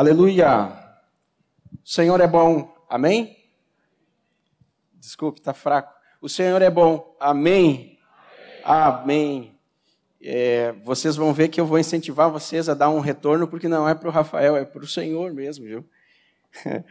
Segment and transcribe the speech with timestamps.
[0.00, 0.72] Aleluia!
[1.84, 3.36] O Senhor é bom, amém?
[4.94, 5.92] Desculpe, está fraco.
[6.22, 7.98] O Senhor é bom, amém?
[8.64, 9.02] Amém.
[9.44, 9.60] amém.
[10.18, 13.86] É, vocês vão ver que eu vou incentivar vocês a dar um retorno, porque não
[13.86, 15.84] é para o Rafael, é para o Senhor mesmo, viu?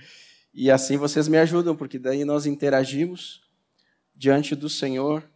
[0.54, 3.42] e assim vocês me ajudam, porque daí nós interagimos
[4.16, 5.28] diante do Senhor.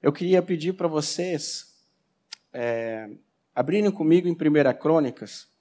[0.00, 1.76] Eu queria pedir para vocês
[2.54, 3.10] é,
[3.54, 5.54] abrirem comigo em 1 Crônicas,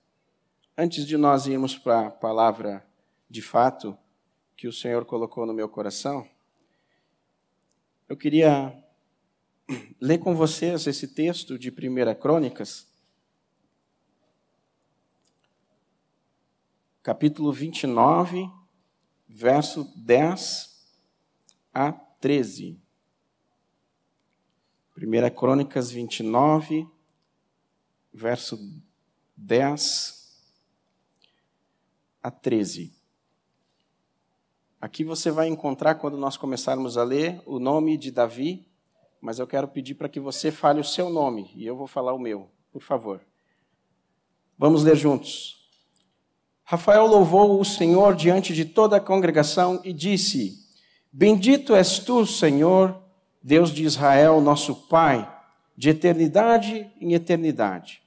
[0.77, 2.85] antes de nós irmos para a palavra
[3.29, 3.97] de fato
[4.57, 6.27] que o Senhor colocou no meu coração.
[8.09, 8.75] Eu queria
[10.01, 12.87] ler com vocês esse texto de 1 Crônicas,
[17.01, 18.49] capítulo 29,
[19.27, 20.75] verso 10
[21.73, 22.79] a 13.
[24.97, 26.87] 1 Crônicas 29,
[28.13, 28.57] verso
[29.37, 30.24] 10
[32.25, 32.91] a 13.
[34.81, 38.67] Aqui você vai encontrar, quando nós começarmos a ler, o nome de Davi,
[39.21, 42.13] mas eu quero pedir para que você fale o seu nome e eu vou falar
[42.13, 43.21] o meu, por favor.
[44.57, 45.69] Vamos ler juntos.
[46.63, 50.57] Rafael louvou o Senhor diante de toda a congregação e disse:
[51.13, 52.99] Bendito és tu, Senhor,
[53.39, 55.31] Deus de Israel, nosso Pai,
[55.77, 58.01] de eternidade em eternidade.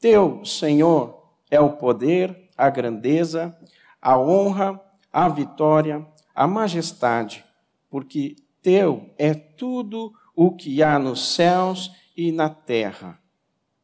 [0.00, 3.56] Teu, Senhor, é o poder, a grandeza,
[4.02, 4.80] a honra,
[5.12, 7.44] a vitória, a majestade,
[7.88, 13.18] porque teu é tudo o que há nos céus e na terra.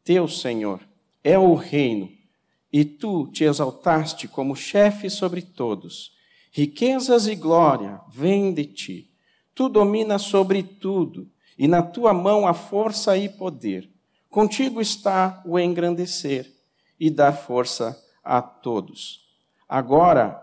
[0.02, 0.80] Teu, Senhor,
[1.22, 2.10] é o reino,
[2.72, 6.12] e tu te exaltaste como chefe sobre todos.
[6.52, 9.10] Riquezas e glória vêm de ti.
[9.54, 13.88] Tu dominas sobre tudo, e na tua mão há força e poder.
[14.28, 16.52] Contigo está o engrandecer
[16.98, 19.24] e dar força a todos.
[19.68, 20.40] Agora,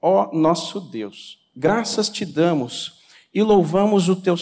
[0.00, 3.02] ó nosso Deus, graças te damos
[3.34, 4.36] e louvamos o teu,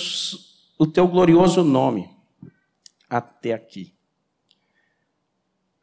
[0.78, 2.08] o teu glorioso nome
[3.08, 3.94] até aqui.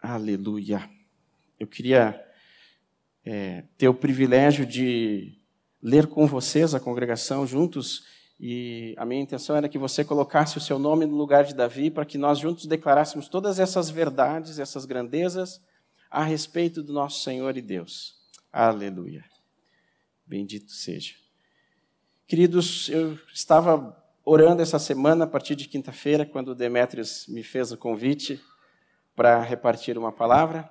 [0.01, 0.89] Aleluia.
[1.59, 2.19] Eu queria
[3.25, 5.37] é, ter o privilégio de
[5.81, 8.05] ler com vocês, a congregação, juntos,
[8.39, 11.91] e a minha intenção era que você colocasse o seu nome no lugar de Davi,
[11.91, 15.61] para que nós juntos declarássemos todas essas verdades, essas grandezas,
[16.11, 18.19] a respeito do nosso Senhor e Deus.
[18.51, 19.23] Aleluia.
[20.27, 21.15] Bendito seja.
[22.27, 27.77] Queridos, eu estava orando essa semana, a partir de quinta-feira, quando Demétrios me fez o
[27.77, 28.41] convite
[29.15, 30.69] para repartir uma palavra,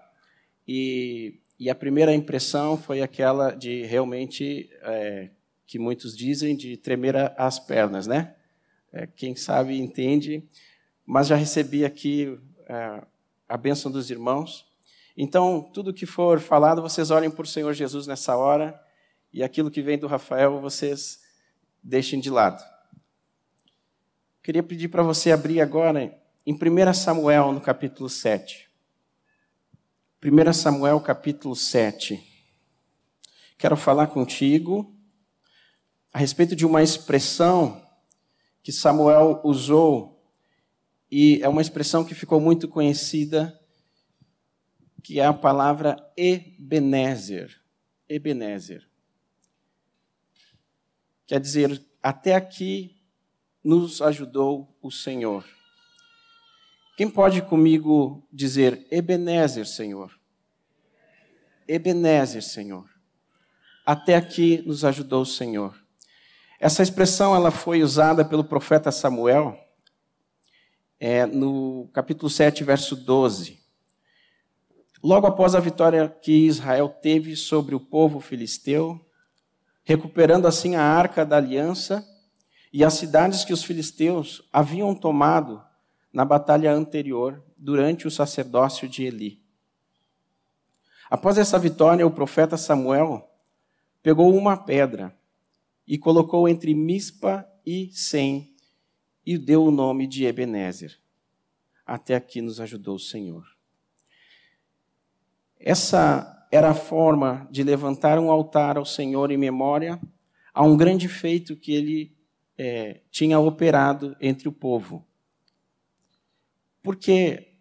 [0.68, 5.30] e, e, a primeira impressão foi aquela de realmente, é,
[5.66, 8.36] que muitos dizem, de tremer as pernas, né?
[8.92, 10.44] É, quem sabe entende,
[11.04, 13.02] mas já recebi aqui é,
[13.48, 14.69] a bênção dos irmãos.
[15.22, 18.82] Então, tudo que for falado, vocês olhem por Senhor Jesus nessa hora,
[19.30, 21.20] e aquilo que vem do Rafael, vocês
[21.82, 22.64] deixem de lado.
[24.42, 28.70] Queria pedir para você abrir agora em 1 Samuel, no capítulo 7.
[30.24, 32.18] 1 Samuel, capítulo 7.
[33.58, 34.90] Quero falar contigo
[36.14, 37.86] a respeito de uma expressão
[38.62, 40.18] que Samuel usou,
[41.10, 43.59] e é uma expressão que ficou muito conhecida,
[45.00, 47.60] que é a palavra Ebenezer.
[48.08, 48.88] Ebenezer.
[51.26, 53.00] Quer dizer, até aqui
[53.62, 55.44] nos ajudou o Senhor.
[56.96, 60.18] Quem pode comigo dizer Ebenezer, Senhor?
[61.66, 62.88] Ebenezer, Senhor.
[63.86, 65.80] Até aqui nos ajudou o Senhor.
[66.58, 69.58] Essa expressão ela foi usada pelo profeta Samuel
[70.98, 73.59] é, no capítulo 7, verso 12.
[75.02, 79.00] Logo após a vitória que Israel teve sobre o povo filisteu,
[79.82, 82.06] recuperando assim a arca da aliança
[82.72, 85.62] e as cidades que os filisteus haviam tomado
[86.12, 89.42] na batalha anterior, durante o sacerdócio de Eli.
[91.10, 93.28] Após essa vitória, o profeta Samuel
[94.02, 95.14] pegou uma pedra
[95.86, 98.54] e colocou entre Mispa e Sem
[99.26, 100.98] e deu o nome de Ebenezer.
[101.84, 103.44] Até aqui nos ajudou o Senhor.
[105.60, 110.00] Essa era a forma de levantar um altar ao Senhor em memória
[110.54, 112.16] a um grande feito que ele
[112.56, 115.06] é, tinha operado entre o povo.
[116.82, 117.54] Por que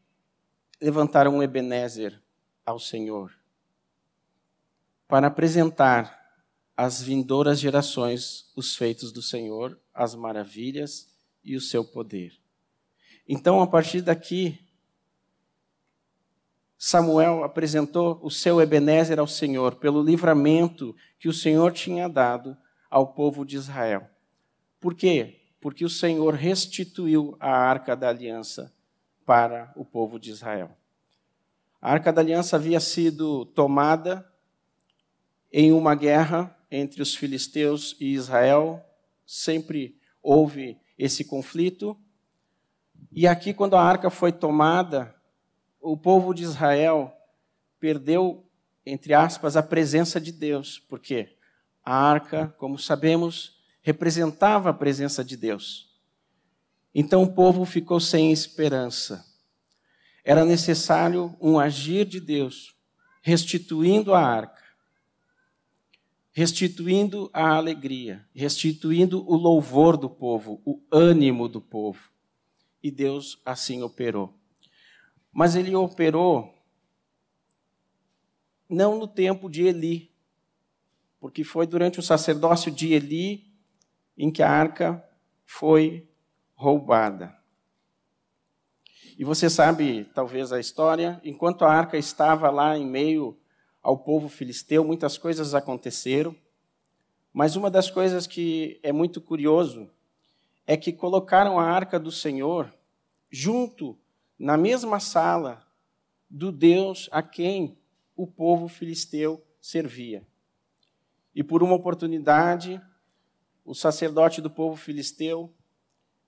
[0.82, 2.22] levantar um Ebenezer
[2.66, 3.38] ao Senhor?
[5.08, 6.18] Para apresentar
[6.76, 11.14] às vindouras gerações os feitos do Senhor, as maravilhas
[11.44, 12.34] e o seu poder.
[13.28, 14.58] Então, a partir daqui,
[16.82, 22.56] Samuel apresentou o seu Ebenezer ao Senhor pelo livramento que o Senhor tinha dado
[22.90, 24.10] ao povo de Israel.
[24.80, 25.42] Por quê?
[25.60, 28.74] Porque o Senhor restituiu a arca da aliança
[29.26, 30.72] para o povo de Israel.
[31.82, 34.26] A arca da aliança havia sido tomada
[35.52, 38.82] em uma guerra entre os filisteus e Israel,
[39.26, 41.98] sempre houve esse conflito.
[43.12, 45.19] E aqui, quando a arca foi tomada,
[45.82, 47.14] o povo de Israel
[47.80, 48.46] perdeu,
[48.86, 51.36] entre aspas, a presença de Deus, porque
[51.84, 55.90] a arca, como sabemos, representava a presença de Deus.
[56.94, 59.26] Então o povo ficou sem esperança.
[60.24, 62.76] Era necessário um agir de Deus,
[63.22, 64.62] restituindo a arca,
[66.32, 72.12] restituindo a alegria, restituindo o louvor do povo, o ânimo do povo.
[72.82, 74.39] E Deus assim operou.
[75.40, 76.54] Mas ele operou
[78.68, 80.12] não no tempo de Eli,
[81.18, 83.50] porque foi durante o sacerdócio de Eli
[84.18, 85.02] em que a arca
[85.46, 86.06] foi
[86.56, 87.34] roubada.
[89.18, 93.40] E você sabe, talvez, a história, enquanto a arca estava lá em meio
[93.82, 96.36] ao povo filisteu, muitas coisas aconteceram,
[97.32, 99.90] mas uma das coisas que é muito curioso
[100.68, 102.70] é que colocaram a arca do Senhor
[103.32, 103.98] junto
[104.40, 105.68] na mesma sala
[106.30, 107.78] do Deus a quem
[108.16, 110.26] o povo filisteu servia.
[111.36, 112.82] E por uma oportunidade,
[113.66, 115.54] o sacerdote do povo filisteu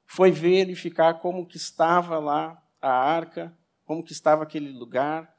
[0.06, 5.38] foi verificar como que estava lá a arca, como que estava aquele lugar.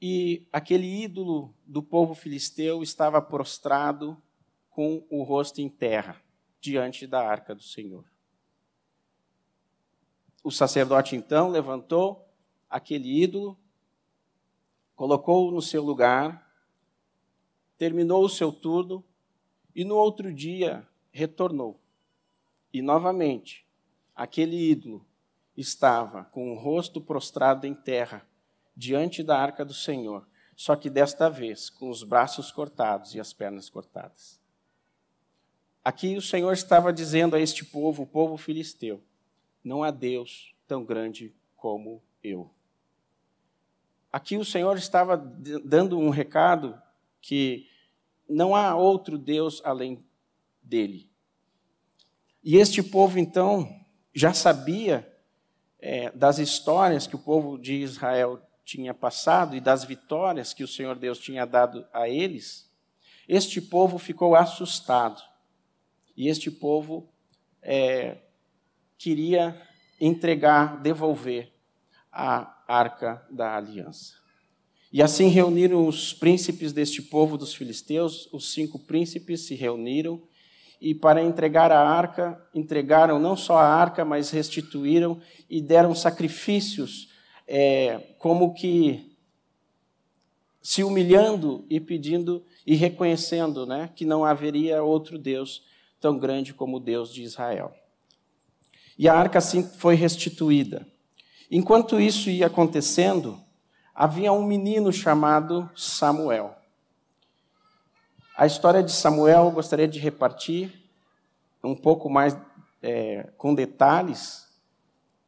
[0.00, 4.20] E aquele ídolo do povo filisteu estava prostrado
[4.70, 6.20] com o rosto em terra,
[6.60, 8.13] diante da arca do Senhor.
[10.44, 12.28] O sacerdote então levantou
[12.68, 13.58] aquele ídolo,
[14.94, 16.52] colocou-o no seu lugar,
[17.78, 19.02] terminou o seu turno
[19.74, 21.80] e no outro dia retornou.
[22.70, 23.66] E novamente,
[24.14, 25.06] aquele ídolo
[25.56, 28.28] estava com o rosto prostrado em terra,
[28.76, 33.32] diante da arca do Senhor, só que desta vez com os braços cortados e as
[33.32, 34.38] pernas cortadas.
[35.82, 39.02] Aqui o Senhor estava dizendo a este povo, o povo filisteu:
[39.64, 42.50] não há Deus tão grande como eu.
[44.12, 46.80] Aqui o Senhor estava dando um recado
[47.20, 47.66] que
[48.28, 50.04] não há outro Deus além
[50.62, 51.10] dele.
[52.42, 53.68] E este povo, então,
[54.14, 55.10] já sabia
[55.80, 60.68] é, das histórias que o povo de Israel tinha passado e das vitórias que o
[60.68, 62.70] Senhor Deus tinha dado a eles.
[63.26, 65.22] Este povo ficou assustado.
[66.16, 67.08] E este povo
[67.60, 68.18] é,
[68.98, 69.60] queria
[70.00, 71.52] entregar, devolver
[72.10, 74.14] a arca da aliança.
[74.92, 80.22] E assim reuniram os príncipes deste povo dos filisteus, os cinco príncipes se reuniram
[80.80, 87.08] e para entregar a arca, entregaram não só a arca, mas restituíram e deram sacrifícios,
[87.48, 89.16] é, como que
[90.62, 95.62] se humilhando e pedindo e reconhecendo né, que não haveria outro Deus
[96.00, 97.74] tão grande como o Deus de Israel.
[98.98, 100.86] E a arca assim foi restituída.
[101.50, 103.38] Enquanto isso ia acontecendo,
[103.94, 106.56] havia um menino chamado Samuel.
[108.36, 110.72] A história de Samuel gostaria de repartir
[111.62, 112.36] um pouco mais
[112.82, 114.48] é, com detalhes,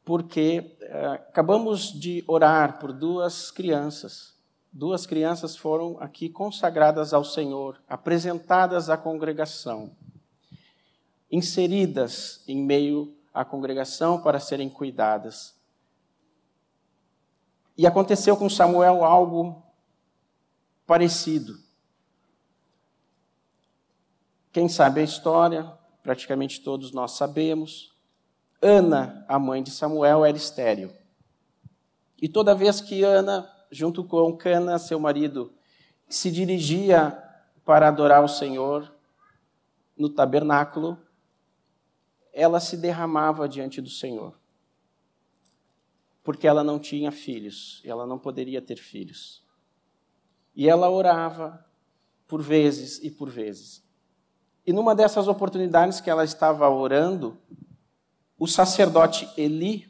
[0.04, 4.35] porque é, acabamos de orar por duas crianças.
[4.73, 9.90] Duas crianças foram aqui consagradas ao Senhor, apresentadas à congregação,
[11.30, 15.55] inseridas em meio à congregação para serem cuidadas.
[17.76, 19.62] E aconteceu com Samuel algo
[20.87, 21.55] parecido.
[24.50, 25.71] Quem sabe a história,
[26.02, 27.95] praticamente todos nós sabemos.
[28.62, 30.90] Ana, a mãe de Samuel, era estéril.
[32.21, 35.52] E toda vez que Ana, junto com Cana, seu marido,
[36.09, 37.23] se dirigia
[37.66, 38.90] para adorar o Senhor
[39.95, 40.97] no tabernáculo,
[42.37, 44.38] ela se derramava diante do Senhor
[46.26, 49.45] porque ela não tinha filhos, ela não poderia ter filhos.
[50.57, 51.64] E ela orava
[52.26, 53.81] por vezes e por vezes.
[54.66, 57.38] E numa dessas oportunidades que ela estava orando,
[58.37, 59.88] o sacerdote Eli,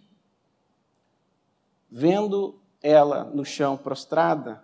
[1.91, 4.63] vendo ela no chão prostrada,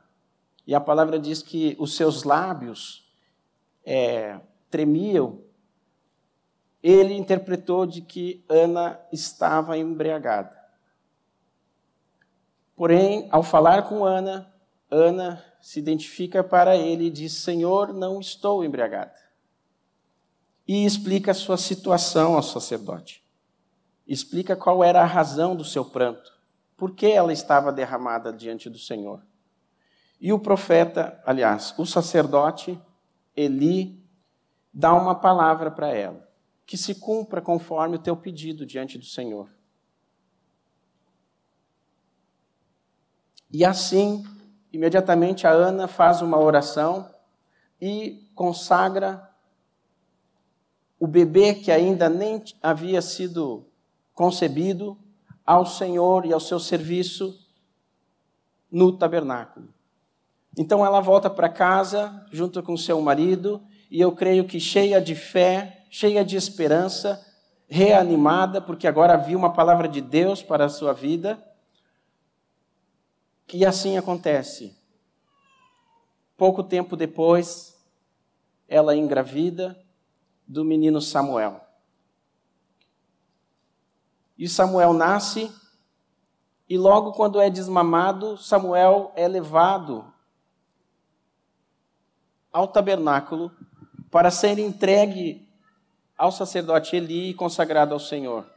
[0.66, 3.10] e a palavra diz que os seus lábios
[3.82, 5.40] é, tremiam,
[6.82, 10.60] ele interpretou de que Ana estava embriagada.
[12.74, 14.52] Porém, ao falar com Ana,
[14.90, 19.14] Ana se identifica para ele e diz: Senhor, não estou embriagada.
[20.66, 23.22] E explica a sua situação ao sacerdote.
[24.06, 26.32] Explica qual era a razão do seu pranto,
[26.76, 29.22] por que ela estava derramada diante do Senhor.
[30.20, 32.80] E o profeta, aliás, o sacerdote
[33.36, 33.98] Eli,
[34.72, 36.28] dá uma palavra para ela,
[36.72, 39.46] que se cumpra conforme o teu pedido diante do Senhor.
[43.52, 44.24] E assim,
[44.72, 47.14] imediatamente a Ana faz uma oração
[47.78, 49.30] e consagra
[50.98, 53.66] o bebê que ainda nem havia sido
[54.14, 54.96] concebido
[55.44, 57.38] ao Senhor e ao seu serviço
[58.70, 59.68] no tabernáculo.
[60.56, 65.14] Então ela volta para casa junto com seu marido e eu creio que cheia de
[65.14, 67.22] fé, cheia de esperança,
[67.68, 71.46] reanimada, porque agora viu uma palavra de Deus para a sua vida.
[73.52, 74.74] E assim acontece.
[76.34, 77.78] Pouco tempo depois,
[78.66, 79.78] ela engravida
[80.48, 81.60] do menino Samuel.
[84.38, 85.52] E Samuel nasce,
[86.66, 90.10] e logo quando é desmamado, Samuel é levado
[92.50, 93.54] ao tabernáculo
[94.10, 95.51] para ser entregue
[96.22, 98.48] ao sacerdote Eli e consagrado ao Senhor.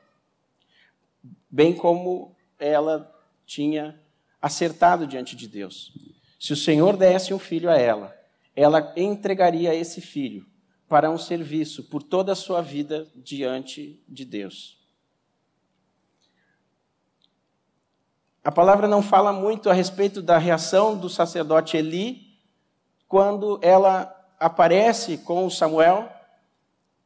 [1.50, 3.12] Bem como ela
[3.43, 4.00] tinha
[4.39, 5.91] acertado diante de Deus.
[6.39, 8.15] Se o Senhor desse um filho a ela,
[8.55, 10.45] ela entregaria esse filho
[10.88, 14.77] para um serviço por toda a sua vida diante de Deus.
[18.43, 22.38] A palavra não fala muito a respeito da reação do sacerdote Eli
[23.07, 26.14] quando ela aparece com Samuel,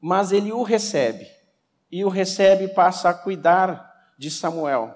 [0.01, 1.27] mas ele o recebe.
[1.91, 4.96] E o recebe e passa a cuidar de Samuel.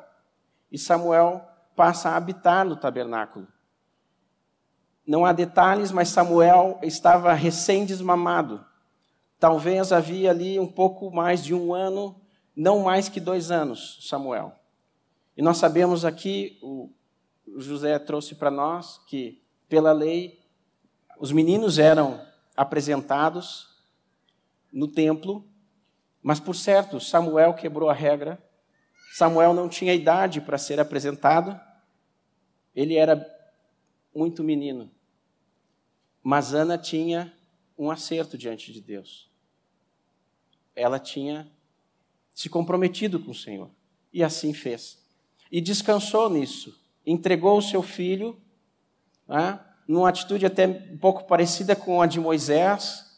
[0.72, 1.41] E Samuel
[1.75, 3.48] passa a habitar no tabernáculo.
[5.05, 8.63] Não há detalhes, mas Samuel estava recém-desmamado.
[9.39, 12.15] Talvez havia ali um pouco mais de um ano,
[12.55, 14.53] não mais que dois anos, Samuel.
[15.36, 16.89] E nós sabemos aqui, o
[17.57, 20.39] José trouxe para nós, que pela lei,
[21.19, 22.22] os meninos eram
[22.55, 23.73] apresentados
[24.74, 25.48] no templo,
[26.22, 28.44] mas por certo, Samuel quebrou a regra
[29.13, 31.60] Samuel não tinha idade para ser apresentado,
[32.75, 33.24] ele era
[34.13, 34.89] muito menino.
[36.24, 37.32] Mas Ana tinha
[37.77, 39.30] um acerto diante de Deus.
[40.75, 41.48] Ela tinha
[42.34, 43.70] se comprometido com o Senhor.
[44.12, 44.98] E assim fez.
[45.51, 46.75] E descansou nisso.
[47.06, 48.42] Entregou o seu filho,
[49.27, 53.12] né, numa atitude até um pouco parecida com a de Moisés,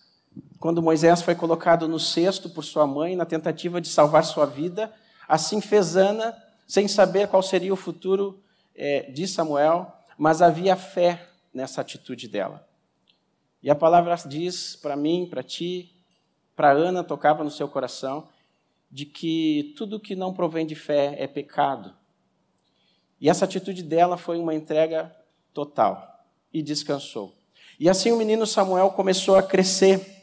[0.65, 4.91] quando Moisés foi colocado no cesto por sua mãe, na tentativa de salvar sua vida.
[5.27, 8.41] Assim fez Ana, sem saber qual seria o futuro
[8.73, 12.67] é, de Samuel, mas havia fé nessa atitude dela.
[13.61, 15.95] E a palavra diz para mim, para ti,
[16.55, 18.27] para Ana, tocava no seu coração,
[18.89, 21.93] de que tudo que não provém de fé é pecado.
[23.21, 25.15] E essa atitude dela foi uma entrega
[25.53, 27.35] total e descansou.
[27.79, 30.14] E assim o menino Samuel começou a crescer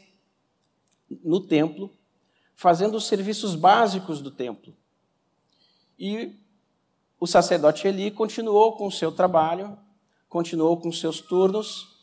[1.23, 1.91] no templo,
[2.55, 4.73] fazendo os serviços básicos do templo.
[5.97, 6.35] E
[7.19, 9.77] o sacerdote Eli continuou com o seu trabalho,
[10.27, 11.95] continuou com seus turnos.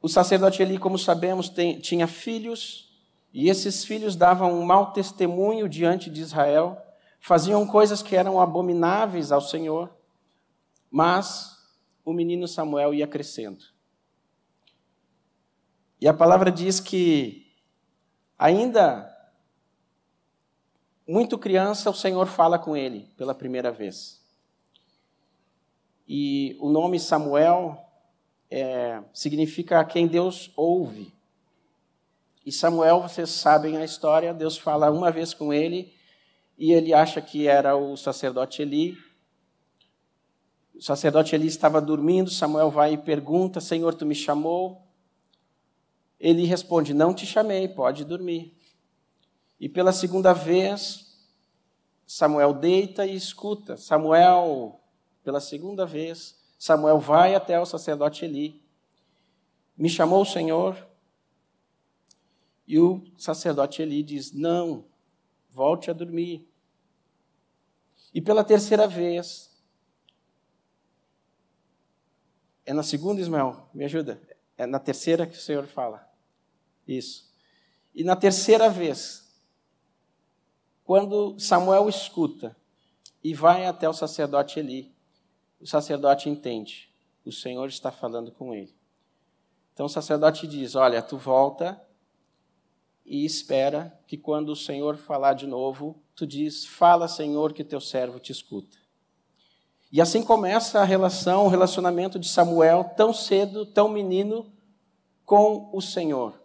[0.00, 2.88] O sacerdote Eli, como sabemos, tem, tinha filhos,
[3.32, 6.80] e esses filhos davam um mau testemunho diante de Israel,
[7.20, 9.90] faziam coisas que eram abomináveis ao Senhor,
[10.90, 11.56] mas
[12.04, 13.64] o menino Samuel ia crescendo.
[16.00, 17.46] E a palavra diz que,
[18.38, 19.14] ainda
[21.06, 24.22] muito criança, o Senhor fala com ele pela primeira vez.
[26.06, 27.82] E o nome Samuel
[28.50, 31.12] é, significa quem Deus ouve.
[32.46, 35.92] E Samuel, vocês sabem a história, Deus fala uma vez com ele
[36.56, 38.96] e ele acha que era o sacerdote Eli.
[40.74, 44.87] O sacerdote Eli estava dormindo, Samuel vai e pergunta: Senhor, tu me chamou?
[46.18, 48.56] Ele responde: Não te chamei, pode dormir.
[49.60, 51.08] E pela segunda vez,
[52.06, 53.76] Samuel deita e escuta.
[53.76, 54.80] Samuel,
[55.22, 58.62] pela segunda vez, Samuel vai até o sacerdote Eli.
[59.76, 60.88] Me chamou o Senhor.
[62.66, 64.84] E o sacerdote Eli diz: Não,
[65.50, 66.48] volte a dormir.
[68.12, 69.48] E pela terceira vez,
[72.64, 74.20] é na segunda, Ismael, me ajuda.
[74.56, 76.07] É na terceira que o Senhor fala.
[76.88, 77.30] Isso.
[77.94, 79.28] E na terceira vez,
[80.82, 82.56] quando Samuel escuta
[83.22, 84.94] e vai até o sacerdote Eli.
[85.60, 86.88] O sacerdote entende,
[87.24, 88.74] o Senhor está falando com ele.
[89.72, 91.80] Então o sacerdote diz: Olha, tu volta
[93.04, 97.80] e espera que quando o Senhor falar de novo, tu diz: Fala, Senhor, que teu
[97.80, 98.76] servo te escuta.
[99.90, 104.52] E assim começa a relação, o relacionamento de Samuel, tão cedo, tão menino,
[105.24, 106.37] com o Senhor.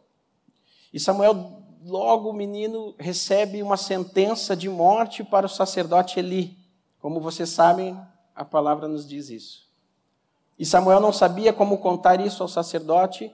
[0.93, 6.55] E Samuel, logo menino, recebe uma sentença de morte para o sacerdote Eli.
[6.99, 7.99] Como vocês sabem,
[8.35, 9.67] a palavra nos diz isso.
[10.57, 13.33] E Samuel não sabia como contar isso ao sacerdote,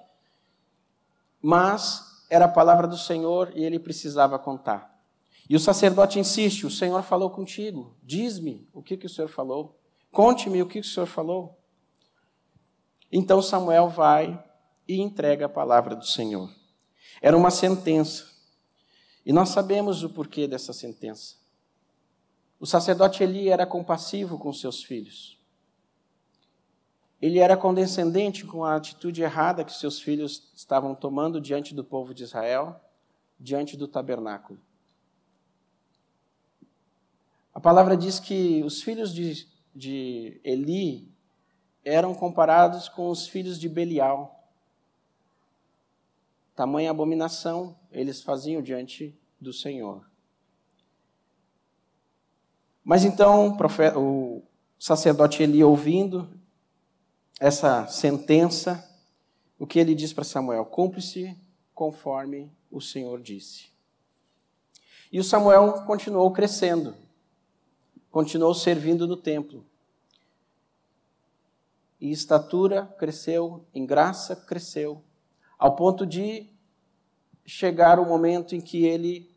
[1.42, 4.98] mas era a palavra do Senhor e ele precisava contar.
[5.50, 9.78] E o sacerdote insiste: O Senhor falou contigo, diz-me o que, que o Senhor falou.
[10.12, 11.60] Conte-me o que o Senhor falou.
[13.12, 14.44] Então Samuel vai
[14.88, 16.50] e entrega a palavra do Senhor.
[17.22, 18.28] Era uma sentença.
[19.26, 21.36] E nós sabemos o porquê dessa sentença.
[22.60, 25.38] O sacerdote Eli era compassivo com seus filhos.
[27.22, 32.14] Ele era condescendente com a atitude errada que seus filhos estavam tomando diante do povo
[32.14, 32.80] de Israel,
[33.40, 34.60] diante do tabernáculo.
[37.54, 41.10] A palavra diz que os filhos de de Eli
[41.84, 44.39] eram comparados com os filhos de Belial.
[46.60, 50.06] Tamanha abominação eles faziam diante do Senhor.
[52.84, 53.58] Mas então
[53.96, 54.44] o
[54.78, 56.30] sacerdote Eli, ouvindo
[57.40, 58.86] essa sentença,
[59.58, 60.66] o que ele diz para Samuel?
[60.66, 61.34] Cumpre-se
[61.74, 63.70] conforme o Senhor disse.
[65.10, 66.94] E o Samuel continuou crescendo
[68.12, 69.66] continuou servindo no templo.
[72.02, 75.04] E estatura cresceu, em graça cresceu,
[75.60, 76.50] ao ponto de
[77.46, 79.36] chegar o momento em que ele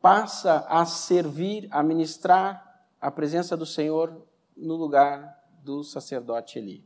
[0.00, 4.26] passa a servir, a ministrar a presença do Senhor
[4.56, 6.84] no lugar do sacerdote Eli.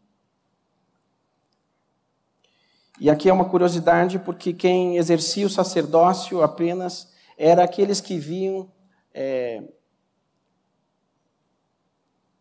[2.99, 8.71] E aqui é uma curiosidade, porque quem exercia o sacerdócio apenas era aqueles que viam
[9.15, 9.73] é,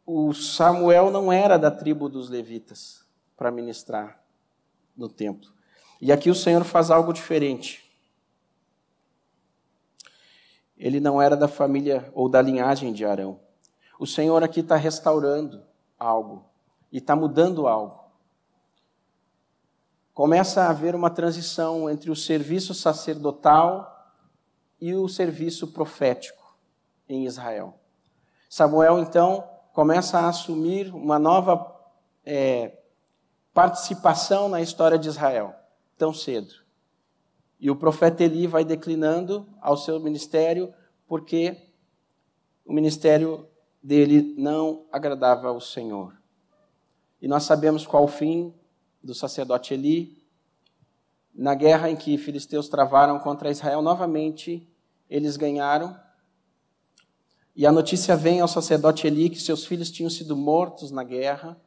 [0.06, 3.06] o Samuel não era da tribo dos levitas
[3.38, 4.19] para ministrar
[5.00, 5.50] no templo.
[6.02, 7.90] E aqui o Senhor faz algo diferente.
[10.78, 13.40] Ele não era da família ou da linhagem de Arão.
[14.00, 15.62] O Senhor aqui está restaurando
[15.98, 16.46] algo
[16.92, 18.00] e está mudando algo.
[20.14, 24.16] Começa a haver uma transição entre o serviço sacerdotal
[24.80, 26.58] e o serviço profético
[27.08, 27.74] em Israel.
[28.50, 31.76] Samuel, então, começa a assumir uma nova
[32.26, 32.80] é,
[33.60, 35.54] participação na história de Israel,
[35.98, 36.54] tão cedo.
[37.60, 40.74] E o profeta Eli vai declinando ao seu ministério,
[41.06, 41.58] porque
[42.66, 43.46] o ministério
[43.84, 46.14] dele não agradava ao Senhor.
[47.22, 48.54] E nós sabemos qual o fim
[49.04, 50.24] do sacerdote Eli.
[51.36, 54.66] Na guerra em que filisteus travaram contra Israel, novamente
[55.10, 56.00] eles ganharam
[57.54, 61.60] e a notícia vem ao sacerdote Eli que seus filhos tinham sido mortos na guerra,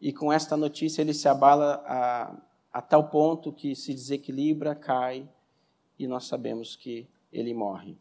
[0.00, 2.36] e com esta notícia ele se abala a,
[2.72, 5.28] a tal ponto que se desequilibra, cai,
[5.98, 7.98] e nós sabemos que ele morre.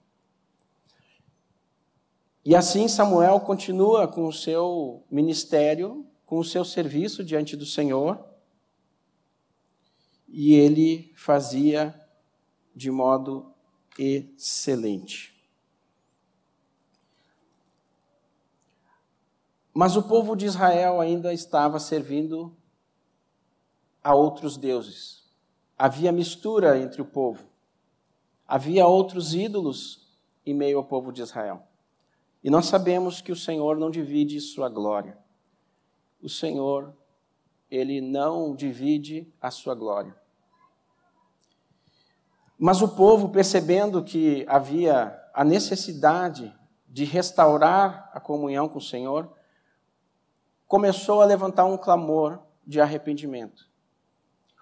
[2.45, 8.23] E assim Samuel continua com o seu ministério, com o seu serviço diante do Senhor,
[10.27, 11.93] e ele fazia
[12.73, 13.51] de modo
[13.97, 15.28] excelente.
[19.79, 22.53] Mas o povo de Israel ainda estava servindo
[24.03, 25.23] a outros deuses.
[25.77, 27.45] Havia mistura entre o povo.
[28.45, 30.05] Havia outros ídolos
[30.45, 31.63] em meio ao povo de Israel.
[32.43, 35.17] E nós sabemos que o Senhor não divide sua glória.
[36.21, 36.93] O Senhor,
[37.71, 40.13] ele não divide a sua glória.
[42.57, 46.53] Mas o povo, percebendo que havia a necessidade
[46.85, 49.38] de restaurar a comunhão com o Senhor,
[50.69, 53.67] começou a levantar um clamor de arrependimento.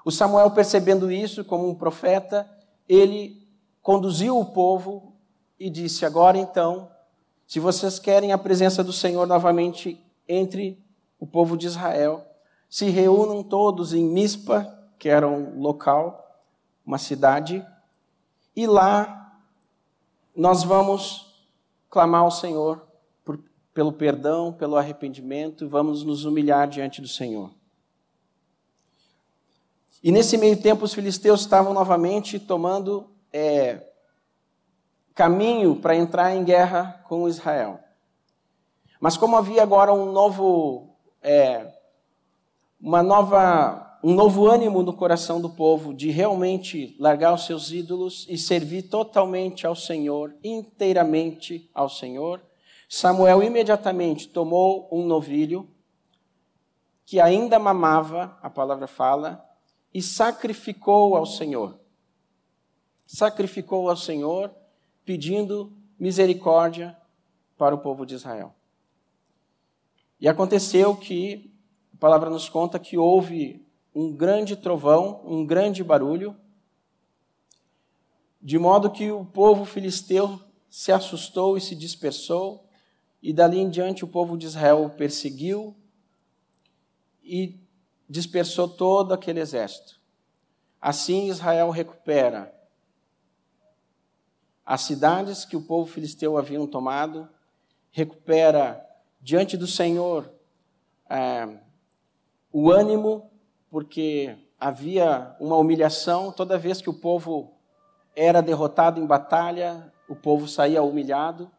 [0.05, 2.49] O Samuel, percebendo isso como um profeta,
[2.87, 3.45] ele
[3.81, 5.13] conduziu o povo
[5.59, 6.89] e disse: Agora então,
[7.45, 10.81] se vocês querem a presença do Senhor novamente entre
[11.19, 12.25] o povo de Israel,
[12.69, 16.41] se reúnam todos em Mispa, que era um local,
[16.85, 17.65] uma cidade,
[18.55, 19.37] e lá
[20.33, 21.43] nós vamos
[21.89, 22.86] clamar ao Senhor
[23.77, 27.51] pelo perdão, pelo arrependimento, e vamos nos humilhar diante do Senhor.
[30.03, 33.83] E nesse meio tempo, os filisteus estavam novamente tomando é,
[35.13, 37.79] caminho para entrar em guerra com Israel.
[38.99, 41.71] Mas como havia agora um novo, é,
[42.81, 48.25] uma nova, um novo ânimo no coração do povo de realmente largar os seus ídolos
[48.27, 52.41] e servir totalmente ao Senhor, inteiramente ao Senhor,
[52.87, 55.69] Samuel imediatamente tomou um novilho
[57.05, 59.45] que ainda mamava, a palavra fala,
[59.93, 61.79] e sacrificou ao Senhor.
[63.05, 64.53] Sacrificou ao Senhor
[65.05, 66.97] pedindo misericórdia
[67.57, 68.53] para o povo de Israel.
[70.19, 71.51] E aconteceu que,
[71.93, 76.35] a palavra nos conta que houve um grande trovão, um grande barulho,
[78.41, 82.66] de modo que o povo filisteu se assustou e se dispersou,
[83.21, 85.75] e dali em diante o povo de Israel o perseguiu
[87.23, 87.59] e
[88.09, 89.99] dispersou todo aquele exército.
[90.79, 92.53] Assim Israel recupera
[94.65, 97.27] as cidades que o povo filisteu haviam tomado,
[97.89, 98.85] recupera
[99.21, 100.29] diante do Senhor
[101.09, 101.57] é,
[102.51, 103.31] o ânimo,
[103.69, 107.53] porque havia uma humilhação toda vez que o povo
[108.15, 111.51] era derrotado em batalha, o povo saía humilhado.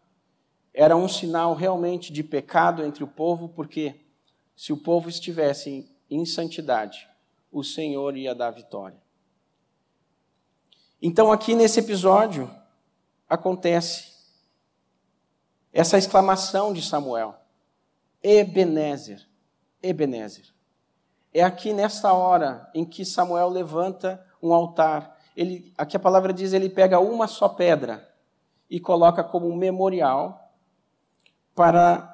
[0.81, 3.97] Era um sinal realmente de pecado entre o povo, porque
[4.55, 7.09] se o povo estivesse em santidade,
[7.51, 8.97] o Senhor ia dar vitória.
[11.03, 12.49] Então, aqui nesse episódio,
[13.29, 14.13] acontece
[15.73, 17.35] essa exclamação de Samuel:
[18.23, 19.27] Ebenezer,
[19.83, 20.47] Ebenezer.
[21.35, 25.19] É aqui nessa hora em que Samuel levanta um altar.
[25.37, 28.09] Ele, aqui a palavra diz, ele pega uma só pedra
[28.71, 30.45] e coloca como um memorial
[31.59, 32.09] para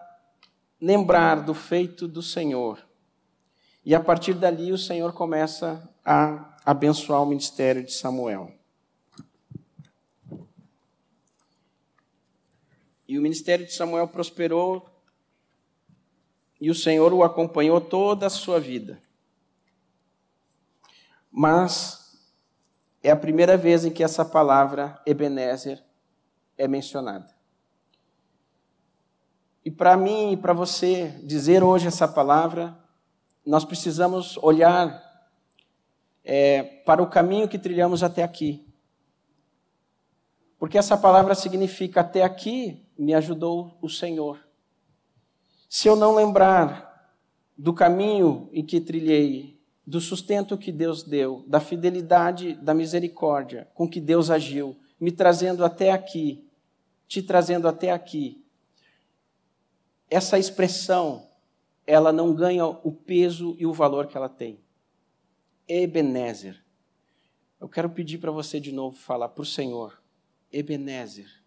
[0.81, 2.83] lembrar do feito do Senhor.
[3.85, 8.51] E a partir dali o Senhor começa a abençoar o ministério de Samuel.
[13.07, 14.89] E o ministério de Samuel prosperou
[16.59, 18.99] e o Senhor o acompanhou toda a sua vida.
[21.31, 22.19] Mas
[23.03, 25.85] é a primeira vez em que essa palavra Ebenezer
[26.57, 27.44] é mencionada.
[29.65, 32.77] E para mim e para você dizer hoje essa palavra,
[33.47, 35.03] nós precisamos olhar
[36.23, 38.67] é, para o caminho que trilhamos até aqui.
[40.59, 44.39] Porque essa palavra significa até aqui me ajudou o Senhor.
[45.69, 47.17] Se eu não lembrar
[47.57, 53.89] do caminho em que trilhei, do sustento que Deus deu, da fidelidade, da misericórdia com
[53.89, 56.47] que Deus agiu, me trazendo até aqui,
[57.09, 58.44] te trazendo até aqui,
[60.15, 61.29] essa expressão,
[61.85, 64.61] ela não ganha o peso e o valor que ela tem.
[65.67, 66.63] Ebenezer.
[67.61, 70.01] Eu quero pedir para você de novo falar para o Senhor.
[70.53, 71.43] Ebenezer.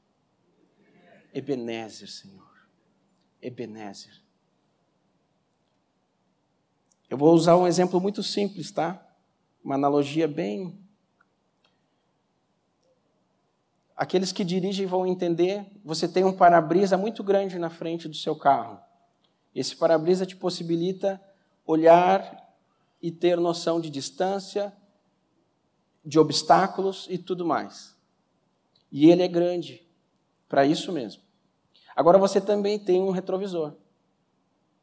[1.33, 2.67] Ebenezer, Senhor.
[3.41, 4.21] Ebenezer.
[7.09, 9.01] Eu vou usar um exemplo muito simples, tá?
[9.63, 10.77] Uma analogia bem.
[13.97, 15.65] Aqueles que dirigem vão entender.
[15.83, 18.79] Você tem um para-brisa muito grande na frente do seu carro.
[19.55, 21.19] Esse para-brisa te possibilita
[21.65, 22.47] olhar
[23.01, 24.71] e ter noção de distância,
[26.05, 27.97] de obstáculos e tudo mais.
[28.91, 29.83] E ele é grande
[30.47, 31.23] para isso mesmo.
[31.95, 33.73] Agora você também tem um retrovisor.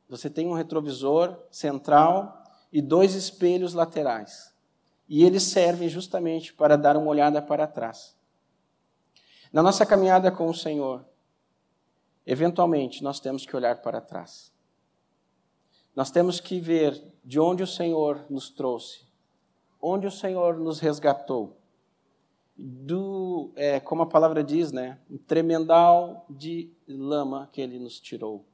[0.09, 4.53] Você tem um retrovisor central e dois espelhos laterais.
[5.09, 8.17] E eles servem justamente para dar uma olhada para trás.
[9.55, 11.07] Na nossa caminhada com o Senhor,
[12.27, 14.53] eventualmente nós temos que olhar para trás.
[15.95, 19.07] Nós temos que ver de onde o Senhor nos trouxe,
[19.81, 21.57] onde o Senhor nos resgatou
[22.57, 28.45] do, é, como a palavra diz, né, um tremendal de lama que ele nos tirou.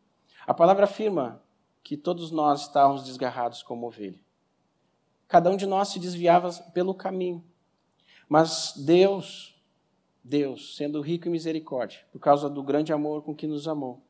[0.46, 1.42] A palavra afirma
[1.82, 4.20] que todos nós estávamos desgarrados como ovelha.
[5.26, 7.42] Cada um de nós se desviava pelo caminho.
[8.28, 9.49] Mas Deus,
[10.30, 14.00] Deus, sendo rico em misericórdia, por causa do grande amor com que nos amou,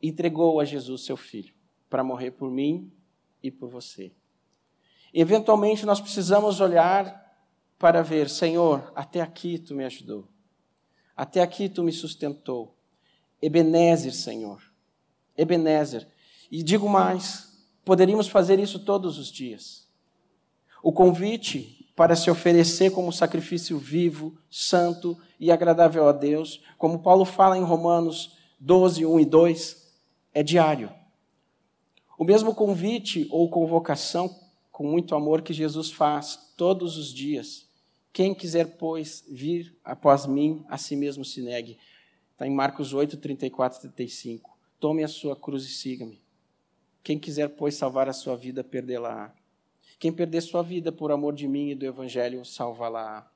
[0.00, 1.52] entregou a Jesus, seu filho,
[1.90, 2.92] para morrer por mim
[3.42, 4.12] e por você.
[5.12, 7.20] Eventualmente nós precisamos olhar
[7.80, 10.28] para ver, Senhor, até aqui tu me ajudou,
[11.16, 12.76] até aqui tu me sustentou.
[13.42, 14.62] Ebenezer, Senhor,
[15.36, 16.08] Ebenezer.
[16.48, 19.88] E digo mais, poderíamos fazer isso todos os dias.
[20.80, 27.24] O convite para se oferecer como sacrifício vivo, santo e agradável a Deus, como Paulo
[27.24, 29.92] fala em Romanos 12, 1 e 2,
[30.32, 30.90] é diário.
[32.18, 34.34] O mesmo convite ou convocação
[34.72, 37.68] com muito amor que Jesus faz todos os dias
[38.12, 41.76] Quem quiser, pois, vir após mim, a si mesmo se negue.
[42.30, 44.56] Está em Marcos 8, 34 e 35.
[44.78, 46.22] Tome a sua cruz e siga-me.
[47.02, 49.34] Quem quiser, pois, salvar a sua vida, perdê-la-á.
[49.98, 53.26] Quem perder sua vida por amor de mim e do Evangelho, salva-la-á.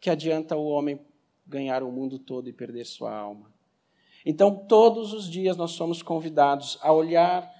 [0.00, 1.00] Que adianta o homem
[1.46, 3.52] ganhar o mundo todo e perder sua alma?
[4.24, 7.50] Então, todos os dias nós somos convidados a olhar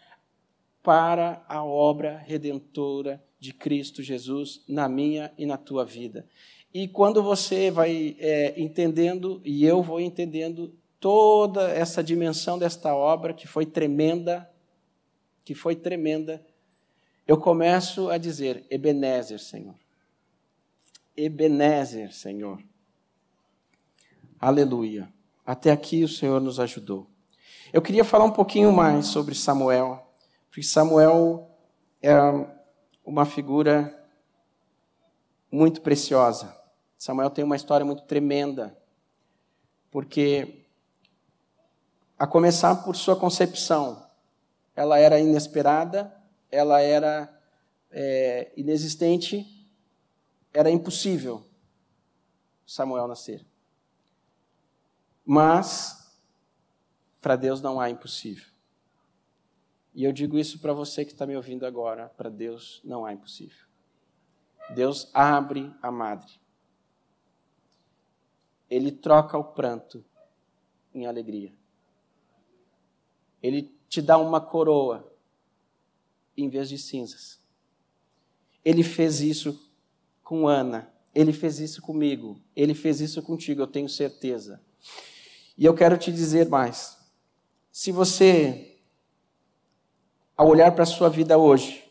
[0.82, 6.26] para a obra redentora de Cristo Jesus na minha e na tua vida.
[6.72, 13.34] E quando você vai é, entendendo, e eu vou entendendo, toda essa dimensão desta obra,
[13.34, 14.48] que foi tremenda,
[15.44, 16.44] que foi tremenda,
[17.26, 19.74] eu começo a dizer: Ebenezer, Senhor.
[21.16, 22.62] Ebenezer, Senhor.
[24.38, 25.12] Aleluia.
[25.44, 27.08] Até aqui o Senhor nos ajudou.
[27.72, 30.12] Eu queria falar um pouquinho mais sobre Samuel,
[30.48, 31.50] porque Samuel
[32.02, 32.14] é
[33.04, 34.08] uma figura
[35.50, 36.56] muito preciosa.
[36.98, 38.76] Samuel tem uma história muito tremenda,
[39.90, 40.64] porque,
[42.18, 44.06] a começar por sua concepção,
[44.74, 46.15] ela era inesperada,
[46.50, 47.32] ela era
[47.90, 49.46] é, inexistente,
[50.52, 51.46] era impossível
[52.66, 53.46] Samuel nascer.
[55.24, 56.20] Mas,
[57.20, 58.46] para Deus não há impossível.
[59.94, 63.12] E eu digo isso para você que está me ouvindo agora: para Deus não há
[63.12, 63.66] impossível.
[64.74, 66.32] Deus abre a madre.
[68.68, 70.04] Ele troca o pranto
[70.92, 71.54] em alegria.
[73.40, 75.15] Ele te dá uma coroa
[76.36, 77.38] em vez de cinzas.
[78.64, 79.58] Ele fez isso
[80.22, 84.60] com Ana, ele fez isso comigo, ele fez isso contigo, eu tenho certeza.
[85.56, 86.98] E eu quero te dizer mais.
[87.72, 88.76] Se você,
[90.36, 91.84] ao olhar para a sua vida hoje,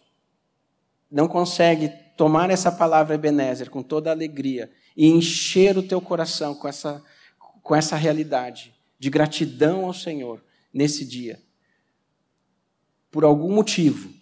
[1.09, 6.53] não consegue tomar essa palavra Ebenezer com toda a alegria e encher o teu coração
[6.55, 7.03] com essa,
[7.37, 11.41] com essa realidade de gratidão ao Senhor nesse dia,
[13.11, 14.13] por algum motivo,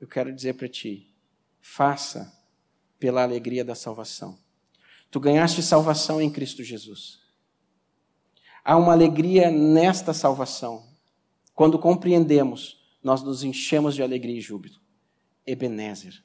[0.00, 1.14] eu quero dizer para ti:
[1.60, 2.32] faça
[2.98, 4.38] pela alegria da salvação.
[5.10, 7.20] Tu ganhaste salvação em Cristo Jesus.
[8.64, 10.84] Há uma alegria nesta salvação.
[11.54, 14.80] Quando compreendemos, nós nos enchemos de alegria e júbilo.
[15.46, 16.22] Ebenezer,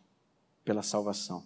[0.66, 1.46] pela salvação.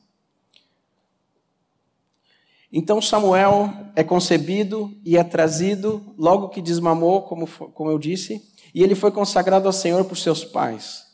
[2.71, 8.41] Então Samuel é concebido e é trazido logo que desmamou, como, como eu disse,
[8.73, 11.04] e ele foi consagrado ao Senhor por seus pais.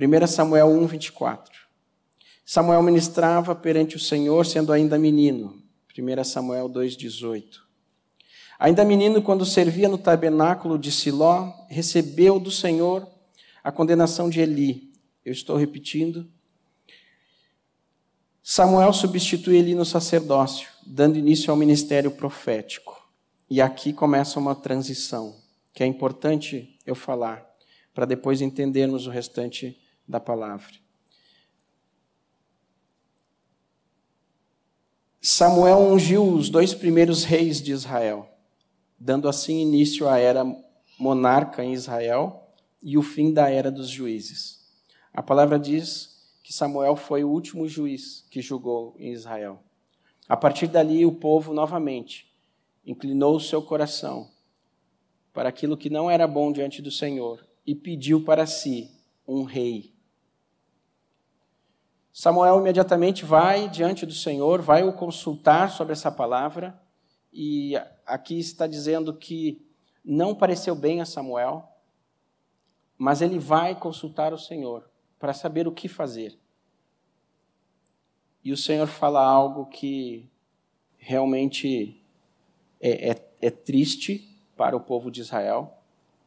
[0.00, 1.60] 1 Samuel 1, 24.
[2.44, 5.62] Samuel ministrava perante o Senhor, sendo ainda menino.
[5.96, 7.68] 1 Samuel 2, 18.
[8.58, 13.06] Ainda menino, quando servia no tabernáculo de Siló, recebeu do Senhor
[13.62, 14.90] a condenação de Eli.
[15.24, 16.26] Eu estou repetindo.
[18.42, 23.00] Samuel substitui Eli no sacerdócio, dando início ao ministério profético.
[23.48, 25.36] E aqui começa uma transição
[25.72, 27.48] que é importante eu falar,
[27.94, 29.79] para depois entendermos o restante
[30.10, 30.74] da palavra.
[35.22, 38.28] Samuel ungiu os dois primeiros reis de Israel,
[38.98, 40.44] dando assim início à era
[40.98, 42.48] monarca em Israel
[42.82, 44.60] e o fim da era dos juízes.
[45.12, 49.62] A palavra diz que Samuel foi o último juiz que julgou em Israel.
[50.28, 52.32] A partir dali, o povo novamente
[52.84, 54.30] inclinou o seu coração
[55.32, 58.90] para aquilo que não era bom diante do Senhor e pediu para si
[59.26, 59.99] um rei.
[62.12, 66.80] Samuel imediatamente vai diante do Senhor, vai o consultar sobre essa palavra,
[67.32, 69.64] e aqui está dizendo que
[70.04, 71.68] não pareceu bem a Samuel,
[72.98, 76.38] mas ele vai consultar o Senhor para saber o que fazer.
[78.42, 80.28] E o Senhor fala algo que
[80.98, 82.02] realmente
[82.80, 85.72] é, é, é triste, para o povo de Israel,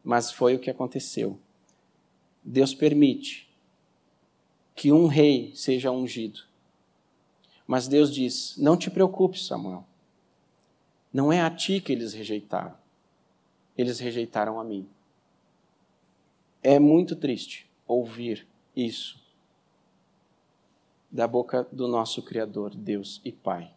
[0.04, 1.40] mas foi o que aconteceu.
[2.44, 3.53] Deus permite
[4.76, 6.42] que um rei seja ungido.
[7.66, 9.86] Mas Deus diz: Não te preocupes, Samuel.
[11.12, 12.76] Não é a ti que eles rejeitaram.
[13.78, 14.88] Eles rejeitaram a mim.
[16.62, 19.22] É muito triste ouvir isso
[21.12, 23.72] da boca do nosso Criador, Deus e Pai.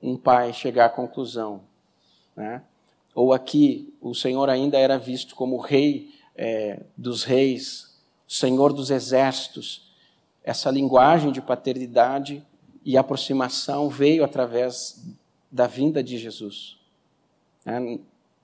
[0.00, 1.64] Um pai chegar à conclusão
[2.38, 2.62] né?
[3.16, 7.87] Ou aqui, o Senhor ainda era visto como rei é, dos reis,
[8.28, 9.90] Senhor dos exércitos.
[10.44, 12.44] Essa linguagem de paternidade
[12.84, 15.02] e aproximação veio através
[15.50, 16.76] da vinda de Jesus.
[17.64, 17.98] É,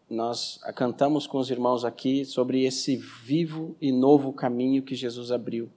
[0.09, 5.71] nós cantamos com os irmãos aqui sobre esse vivo e novo caminho que Jesus abriu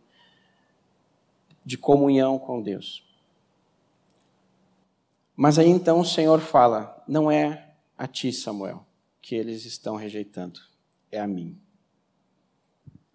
[1.65, 3.03] de comunhão com Deus.
[5.35, 8.85] Mas aí então o Senhor fala: Não é a ti, Samuel,
[9.21, 10.59] que eles estão rejeitando,
[11.11, 11.57] é a mim.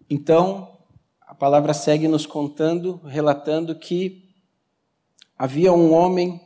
[0.09, 0.77] Então,
[1.33, 4.29] a palavra segue nos contando, relatando que
[5.35, 6.39] havia um homem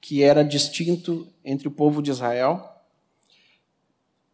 [0.00, 2.66] que era distinto entre o povo de Israel,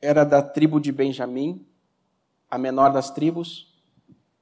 [0.01, 1.67] era da tribo de Benjamim,
[2.49, 3.75] a menor das tribos,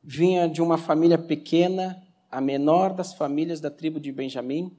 [0.02, 4.76] vinha de uma família pequena, a menor das famílias da tribo de Benjamim.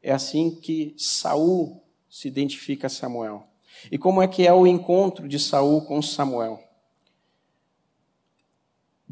[0.00, 3.48] É assim que Saul se identifica a Samuel.
[3.90, 6.62] E como é que é o encontro de Saul com Samuel?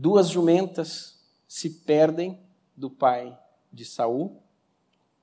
[0.03, 2.37] Duas jumentas se perdem
[2.77, 3.39] do pai
[3.73, 4.43] de Saul,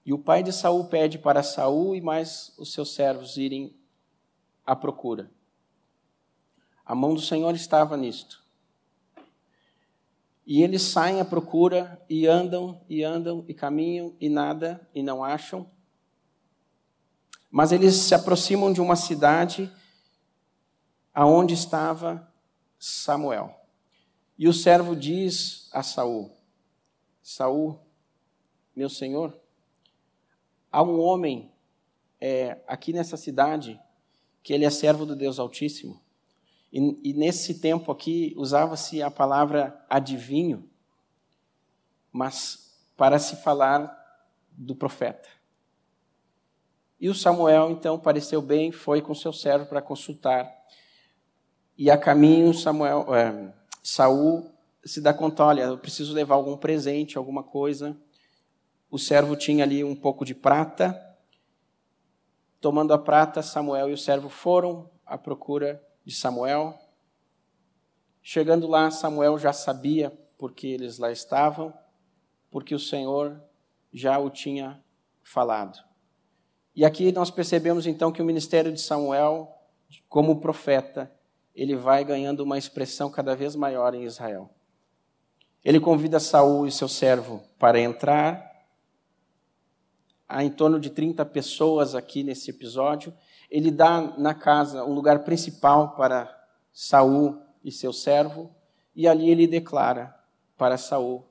[0.06, 3.76] e o pai de Saul pede para Saul e mais os seus servos irem
[4.66, 5.30] à procura.
[6.86, 8.42] A mão do Senhor estava nisto.
[10.48, 15.22] E eles saem à procura e andam e andam e caminham e nada e não
[15.22, 15.70] acham.
[17.52, 19.70] Mas eles se aproximam de uma cidade
[21.14, 22.34] aonde estava
[22.80, 23.59] Samuel.
[24.40, 26.32] E o servo diz a Saul:
[27.22, 27.78] Saul,
[28.74, 29.38] meu senhor,
[30.72, 31.52] há um homem
[32.22, 33.78] é, aqui nessa cidade
[34.42, 36.02] que ele é servo do Deus Altíssimo.
[36.72, 40.70] E, e nesse tempo aqui usava-se a palavra adivinho,
[42.10, 43.94] mas para se falar
[44.52, 45.28] do profeta.
[46.98, 50.50] E o Samuel então pareceu bem, foi com seu servo para consultar.
[51.78, 53.59] E a caminho Samuel, é,
[53.90, 54.52] Saul
[54.86, 57.98] se dá conta, olha, eu preciso levar algum presente, alguma coisa.
[58.90, 60.96] O servo tinha ali um pouco de prata.
[62.62, 66.78] Tomando a prata, Samuel e o servo foram à procura de Samuel.
[68.22, 71.74] Chegando lá, Samuel já sabia porque eles lá estavam,
[72.52, 73.42] porque o Senhor
[73.92, 74.84] já o tinha
[75.24, 75.80] falado.
[76.76, 79.52] E aqui nós percebemos então que o ministério de Samuel,
[80.08, 81.12] como profeta,
[81.62, 84.50] ele vai ganhando uma expressão cada vez maior em Israel.
[85.64, 88.50] Ele convida Saul e seu servo para entrar.
[90.28, 93.14] Há em torno de 30 pessoas aqui nesse episódio
[93.50, 96.30] ele dá na casa um lugar principal para
[96.72, 98.54] Saul e seu servo,
[98.96, 100.16] e ali ele declara
[100.58, 101.26] para Saul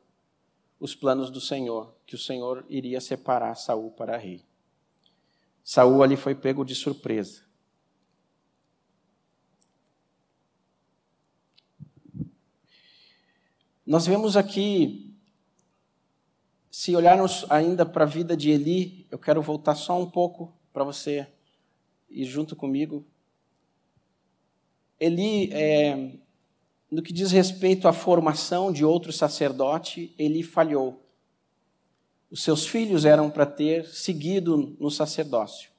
[0.81, 4.45] os planos do Senhor, que o Senhor iria separar Saul para rei.
[5.62, 7.43] Saul ali foi pego de surpresa.
[13.88, 15.16] Nós vemos aqui,
[16.70, 20.85] se olharmos ainda para a vida de Eli, eu quero voltar só um pouco para
[20.85, 21.27] você
[22.11, 23.03] e junto comigo.
[25.01, 26.12] Ele, é,
[26.90, 31.03] no que diz respeito à formação de outro sacerdote, ele falhou.
[32.31, 35.70] Os seus filhos eram para ter seguido no sacerdócio.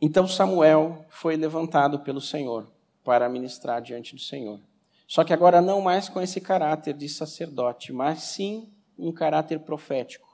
[0.00, 2.66] Então Samuel foi levantado pelo Senhor
[3.04, 4.58] para ministrar diante do Senhor.
[5.06, 10.26] Só que agora não mais com esse caráter de sacerdote, mas sim um caráter profético.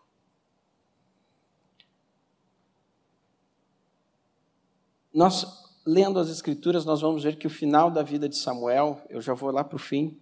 [5.12, 5.44] Nós,
[5.84, 9.34] lendo as Escrituras, nós vamos ver que o final da vida de Samuel, eu já
[9.34, 10.18] vou lá para o fim,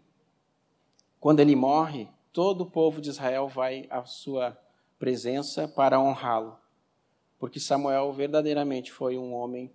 [1.21, 4.59] quando ele morre, todo o povo de Israel vai à sua
[4.99, 6.59] presença para honrá-lo.
[7.39, 9.73] Porque Samuel verdadeiramente foi um homem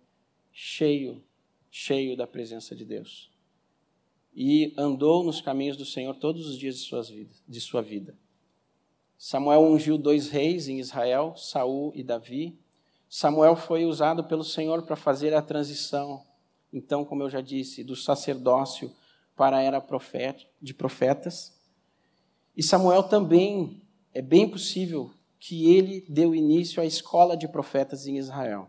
[0.51, 1.23] cheio,
[1.71, 3.34] cheio da presença de Deus.
[4.35, 8.15] E andou nos caminhos do Senhor todos os dias de, suas vidas, de sua vida.
[9.17, 12.59] Samuel ungiu dois reis em Israel, Saul e Davi,
[13.09, 16.25] Samuel foi usado pelo Senhor para fazer a transição,
[16.73, 18.91] então, como eu já disse, do sacerdócio
[19.35, 19.81] para a era
[20.61, 21.53] de profetas.
[22.57, 23.81] E Samuel também,
[24.13, 28.67] é bem possível que ele deu início à escola de profetas em Israel.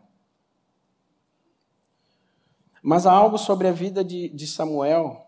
[2.81, 5.26] Mas há algo sobre a vida de, de Samuel,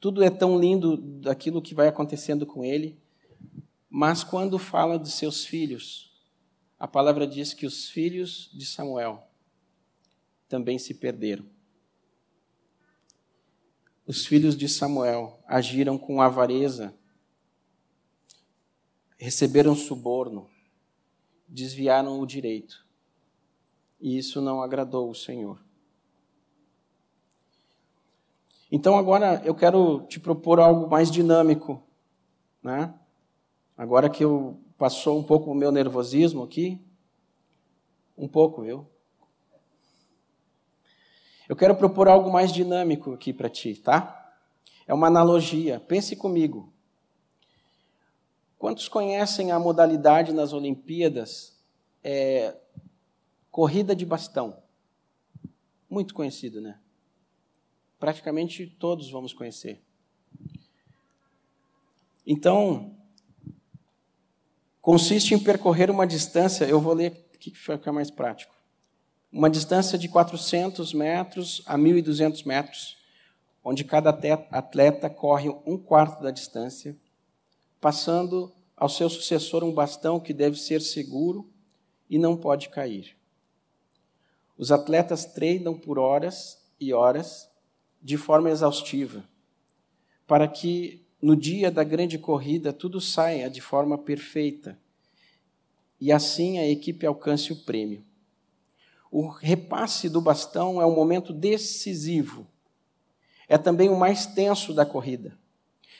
[0.00, 2.98] tudo é tão lindo daquilo que vai acontecendo com ele,
[3.88, 6.12] mas quando fala dos seus filhos,
[6.78, 9.26] a palavra diz que os filhos de Samuel
[10.48, 11.44] também se perderam.
[14.06, 16.94] Os filhos de Samuel agiram com avareza,
[19.16, 20.50] receberam suborno,
[21.48, 22.84] desviaram o direito.
[24.00, 25.58] E isso não agradou o Senhor.
[28.74, 31.80] Então agora eu quero te propor algo mais dinâmico,
[32.62, 32.92] né?
[33.76, 36.80] Agora que eu Passou um pouco o meu nervosismo aqui?
[38.18, 38.86] Um pouco, viu?
[41.48, 44.34] Eu quero propor algo mais dinâmico aqui para ti, tá?
[44.86, 45.78] É uma analogia.
[45.78, 46.72] Pense comigo.
[48.58, 51.56] Quantos conhecem a modalidade nas Olimpíadas?
[52.02, 52.56] É,
[53.50, 54.62] corrida de bastão.
[55.88, 56.80] Muito conhecido, né?
[58.04, 59.80] Praticamente todos vamos conhecer.
[62.26, 62.94] Então,
[64.82, 68.54] consiste em percorrer uma distância, eu vou ler aqui que fica mais prático.
[69.32, 72.98] Uma distância de 400 metros a 1.200 metros,
[73.64, 76.94] onde cada atleta corre um quarto da distância,
[77.80, 81.50] passando ao seu sucessor um bastão que deve ser seguro
[82.10, 83.16] e não pode cair.
[84.58, 87.53] Os atletas treinam por horas e horas
[88.04, 89.24] de forma exaustiva,
[90.26, 94.78] para que no dia da grande corrida tudo saia de forma perfeita
[95.98, 98.04] e assim a equipe alcance o prêmio.
[99.10, 102.46] O repasse do bastão é um momento decisivo.
[103.48, 105.38] É também o mais tenso da corrida.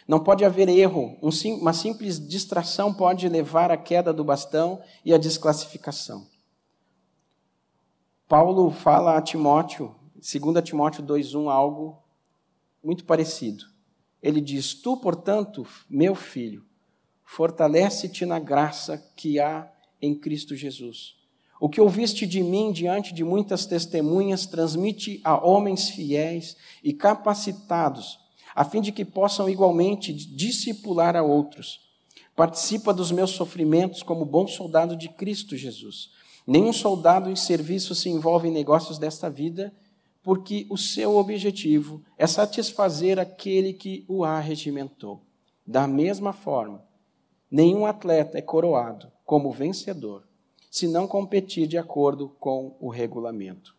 [0.07, 1.17] Não pode haver erro.
[1.23, 6.27] uma simples distração pode levar à queda do bastão e à desclassificação.
[8.29, 9.95] Paulo fala a Timóteo,
[10.25, 12.03] 2 Timóteo 2,1, algo
[12.83, 13.67] muito parecido.
[14.23, 16.65] Ele diz: Tu, portanto, meu filho,
[17.23, 19.71] fortalece-te na graça que há
[20.01, 21.15] em Cristo Jesus.
[21.61, 28.19] O que ouviste de mim diante de muitas testemunhas, transmite a homens fiéis e capacitados,
[28.55, 31.81] a fim de que possam igualmente discipular a outros.
[32.35, 36.11] Participa dos meus sofrimentos como bom soldado de Cristo Jesus.
[36.47, 39.73] Nenhum soldado em serviço se envolve em negócios desta vida,
[40.25, 45.23] porque o seu objetivo é satisfazer aquele que o arregimentou.
[45.67, 46.83] Da mesma forma,
[47.51, 50.27] nenhum atleta é coroado como vencedor,
[50.71, 53.77] se não competir de acordo com o regulamento.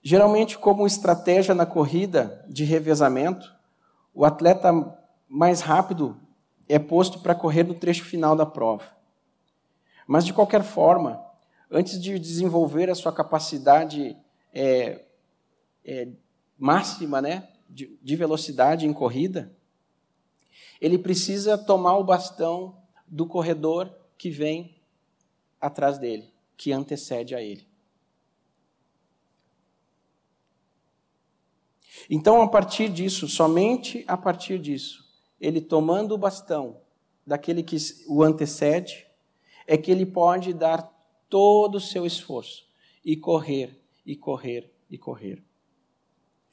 [0.00, 3.52] Geralmente, como estratégia na corrida de revezamento,
[4.14, 4.72] o atleta
[5.28, 6.16] mais rápido
[6.68, 8.84] é posto para correr no trecho final da prova.
[10.06, 11.31] Mas, de qualquer forma,
[11.72, 14.14] antes de desenvolver a sua capacidade
[14.52, 15.06] é,
[15.84, 16.08] é,
[16.58, 19.50] máxima né, de, de velocidade em corrida,
[20.78, 24.76] ele precisa tomar o bastão do corredor que vem
[25.58, 27.66] atrás dele, que antecede a ele.
[32.10, 35.08] Então, a partir disso, somente a partir disso,
[35.40, 36.80] ele tomando o bastão
[37.26, 37.76] daquele que
[38.08, 39.06] o antecede,
[39.66, 40.91] é que ele pode dar
[41.32, 42.66] todo o seu esforço
[43.02, 45.42] e correr, e correr, e correr.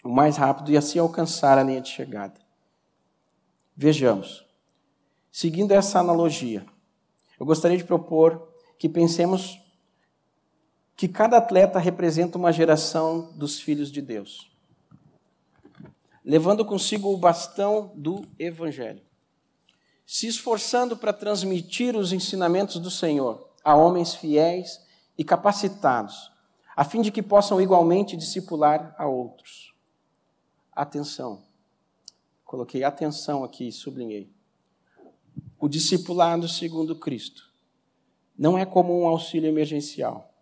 [0.01, 2.39] O mais rápido e assim alcançar a linha de chegada.
[3.75, 4.45] Vejamos.
[5.29, 6.65] Seguindo essa analogia,
[7.37, 9.59] eu gostaria de propor que pensemos
[10.95, 14.49] que cada atleta representa uma geração dos filhos de Deus,
[16.23, 19.01] levando consigo o bastão do Evangelho,
[20.05, 24.83] se esforçando para transmitir os ensinamentos do Senhor a homens fiéis
[25.15, 26.31] e capacitados,
[26.75, 29.75] a fim de que possam igualmente discipular a outros.
[30.71, 31.43] Atenção!
[32.43, 34.33] Coloquei atenção aqui, sublinhei.
[35.59, 37.43] O discipulado segundo Cristo
[38.35, 40.33] não é como um auxílio emergencial.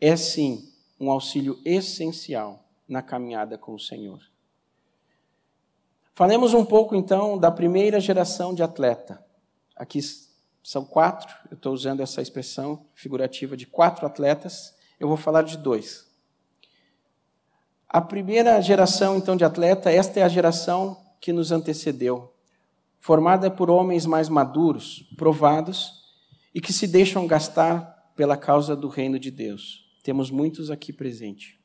[0.00, 4.20] É sim um auxílio essencial na caminhada com o Senhor.
[6.14, 9.22] Falemos um pouco então da primeira geração de atleta.
[9.76, 10.00] Aqui
[10.64, 15.58] são quatro, eu estou usando essa expressão figurativa de quatro atletas, eu vou falar de
[15.58, 16.10] dois.
[17.86, 22.34] A primeira geração, então, de atleta, esta é a geração que nos antecedeu,
[22.98, 26.02] formada por homens mais maduros, provados
[26.54, 29.84] e que se deixam gastar pela causa do reino de Deus.
[30.02, 31.58] Temos muitos aqui presentes.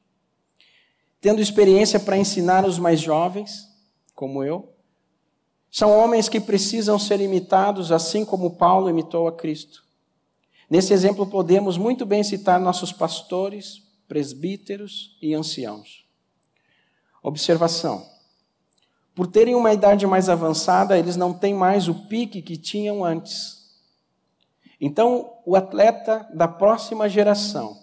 [1.22, 3.66] Tendo experiência para ensinar os mais jovens,
[4.14, 4.74] como eu,
[5.72, 9.84] são homens que precisam ser imitados, assim como Paulo imitou a Cristo.
[10.70, 16.06] Nesse exemplo, podemos muito bem citar nossos pastores, presbíteros e anciãos.
[17.22, 18.06] Observação:
[19.16, 23.60] por terem uma idade mais avançada, eles não têm mais o pique que tinham antes.
[24.80, 27.78] Então, o atleta da próxima geração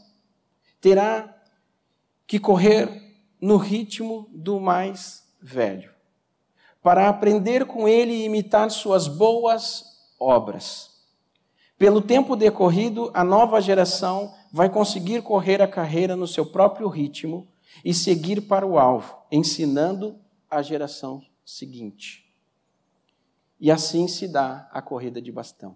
[0.81, 1.37] terá
[2.27, 2.89] que correr
[3.41, 5.93] no ritmo do mais velho,
[6.87, 10.89] para aprender com ele e imitar suas boas obras.
[11.77, 17.49] Pelo tempo decorrido, a nova geração vai conseguir correr a carreira no seu próprio ritmo
[17.85, 20.17] e seguir para o alvo, ensinando
[20.49, 22.33] a geração seguinte.
[23.59, 25.75] E assim se dá a corrida de bastão.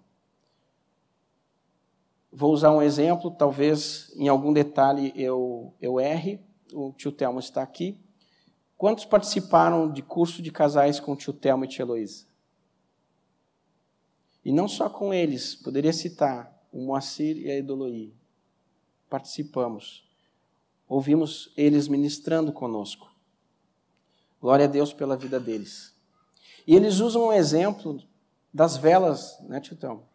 [2.33, 6.39] Vou usar um exemplo, talvez em algum detalhe eu, eu erre,
[6.73, 8.01] o tio Telmo está aqui.
[8.81, 12.25] Quantos participaram de curso de casais com o tio Telmo e tia Heloísa?
[14.43, 18.15] E não só com eles, poderia citar o Moacir e a Edoloí.
[19.11, 20.09] Participamos.
[20.89, 23.15] Ouvimos eles ministrando conosco.
[24.41, 25.95] Glória a Deus pela vida deles.
[26.67, 28.03] E eles usam um exemplo
[28.51, 30.09] das velas, né, tio Telmo?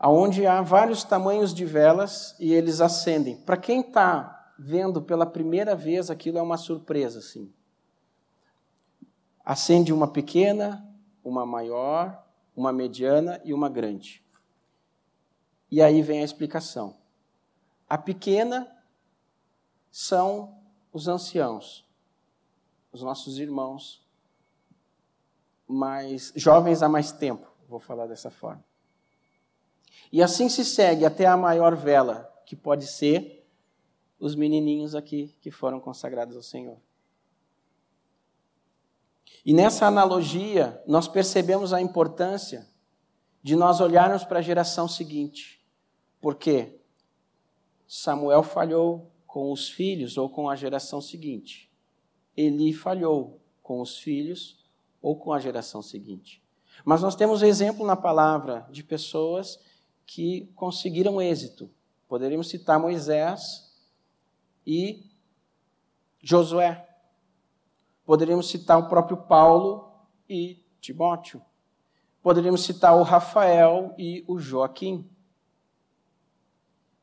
[0.00, 3.36] Onde há vários tamanhos de velas e eles acendem.
[3.36, 7.52] Para quem está vendo pela primeira vez, aquilo é uma surpresa, assim.
[9.44, 10.86] Acende uma pequena,
[11.24, 12.24] uma maior,
[12.54, 14.24] uma mediana e uma grande.
[15.70, 16.96] E aí vem a explicação.
[17.88, 18.70] A pequena
[19.90, 20.58] são
[20.92, 21.86] os anciãos,
[22.92, 24.06] os nossos irmãos,
[25.66, 28.62] mais jovens há mais tempo, vou falar dessa forma.
[30.12, 33.41] E assim se segue até a maior vela, que pode ser
[34.22, 36.78] os menininhos aqui que foram consagrados ao Senhor.
[39.44, 42.68] E nessa analogia, nós percebemos a importância
[43.42, 45.60] de nós olharmos para a geração seguinte.
[46.20, 46.78] Porque
[47.88, 51.68] Samuel falhou com os filhos ou com a geração seguinte.
[52.36, 54.64] Eli falhou com os filhos
[55.02, 56.40] ou com a geração seguinte.
[56.84, 59.58] Mas nós temos exemplo na palavra de pessoas
[60.06, 61.68] que conseguiram êxito.
[62.06, 63.71] Poderíamos citar Moisés
[64.66, 65.04] e
[66.22, 66.88] Josué.
[68.04, 69.90] Poderíamos citar o próprio Paulo
[70.28, 71.42] e Timóteo.
[72.22, 75.08] Poderíamos citar o Rafael e o Joaquim.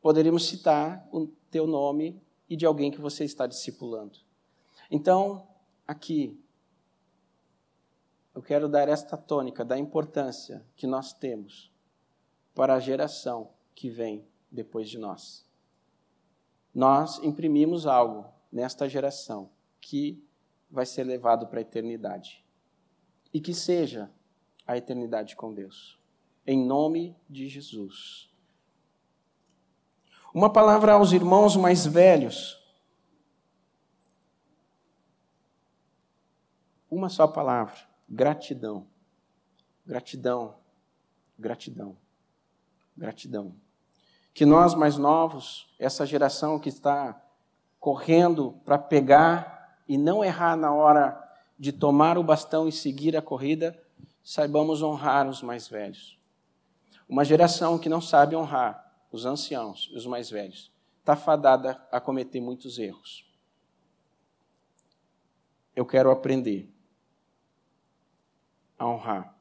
[0.02, 4.18] Poderíamos citar o teu nome e de alguém que você está discipulando.
[4.90, 5.48] Então,
[5.88, 6.40] aqui,
[8.34, 11.72] eu quero dar esta tônica da importância que nós temos
[12.56, 15.49] para a geração que vem depois de nós.
[16.80, 19.50] Nós imprimimos algo nesta geração
[19.82, 20.26] que
[20.72, 22.42] vai ser levado para a eternidade.
[23.34, 24.10] E que seja
[24.66, 26.00] a eternidade com Deus.
[26.48, 28.34] Em nome de Jesus.
[30.34, 32.58] Uma palavra aos irmãos mais velhos.
[36.90, 37.78] Uma só palavra:
[38.08, 38.88] gratidão.
[39.86, 40.56] Gratidão.
[41.38, 41.98] Gratidão.
[42.96, 43.69] Gratidão.
[44.34, 47.22] Que nós mais novos, essa geração que está
[47.80, 51.22] correndo para pegar e não errar na hora
[51.58, 53.78] de tomar o bastão e seguir a corrida,
[54.24, 56.18] saibamos honrar os mais velhos.
[57.08, 62.00] Uma geração que não sabe honrar os anciãos e os mais velhos está fadada a
[62.00, 63.26] cometer muitos erros.
[65.76, 66.72] Eu quero aprender
[68.78, 69.36] a honrar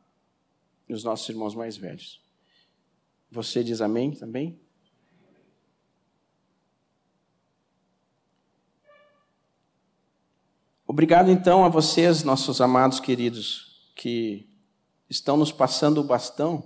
[0.88, 2.22] os nossos irmãos mais velhos.
[3.30, 4.58] Você diz amém também?
[10.90, 14.48] Obrigado então a vocês, nossos amados queridos, que
[15.06, 16.64] estão nos passando o bastão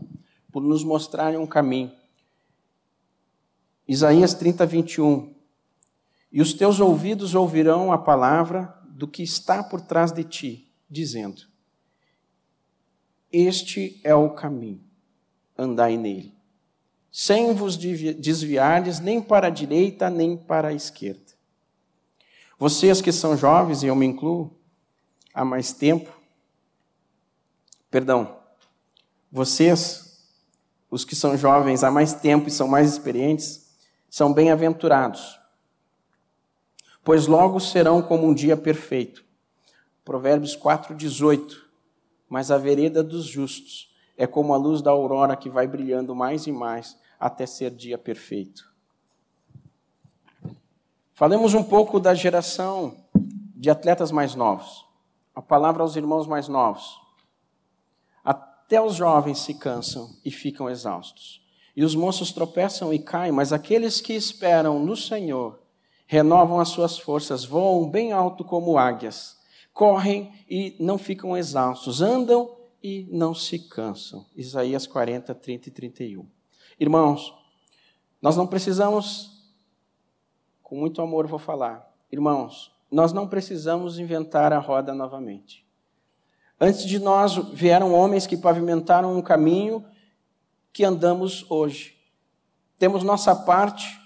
[0.53, 1.91] por nos mostrarem um caminho.
[3.87, 5.35] Isaías 30, 21.
[6.31, 11.43] E os teus ouvidos ouvirão a palavra do que está por trás de ti, dizendo:
[13.33, 14.85] Este é o caminho,
[15.59, 16.33] andai nele,
[17.11, 21.22] sem vos desviardes nem para a direita nem para a esquerda.
[22.63, 24.57] Vocês que são jovens, e eu me incluo,
[25.35, 26.09] há mais tempo,
[27.91, 28.37] perdão,
[29.33, 30.25] vocês,
[30.89, 33.69] os que são jovens há mais tempo e são mais experientes,
[34.09, 35.41] são bem-aventurados,
[37.03, 39.25] pois logo serão como um dia perfeito.
[40.05, 41.57] Provérbios 4,18.
[42.29, 46.47] Mas a vereda dos justos é como a luz da aurora que vai brilhando mais
[46.47, 48.72] e mais até ser dia perfeito.
[51.23, 52.97] Falemos um pouco da geração
[53.55, 54.85] de atletas mais novos.
[55.33, 56.99] A palavra aos irmãos mais novos.
[58.25, 61.41] Até os jovens se cansam e ficam exaustos.
[61.77, 65.61] E os moços tropeçam e caem, mas aqueles que esperam no Senhor
[66.09, 69.37] renovam as suas forças, voam bem alto como águias,
[69.73, 72.51] correm e não ficam exaustos, andam
[72.83, 74.27] e não se cansam.
[74.35, 76.27] Isaías 40, 30 e 31.
[76.81, 77.33] Irmãos,
[78.21, 79.33] nós não precisamos
[80.73, 81.87] com muito amor vou falar.
[82.11, 85.67] Irmãos, nós não precisamos inventar a roda novamente.
[86.59, 89.85] Antes de nós vieram homens que pavimentaram um caminho
[90.73, 91.95] que andamos hoje.
[92.79, 94.01] Temos nossa parte,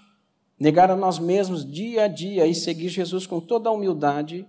[0.59, 4.45] negar a nós mesmos dia a dia e seguir Jesus com toda a humildade